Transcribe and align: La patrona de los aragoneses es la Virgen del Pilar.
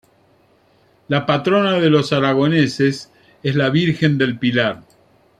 La 1.09 1.27
patrona 1.27 1.73
de 1.73 1.91
los 1.91 2.11
aragoneses 2.11 3.11
es 3.43 3.55
la 3.55 3.69
Virgen 3.69 4.17
del 4.17 4.35
Pilar. 4.39 4.81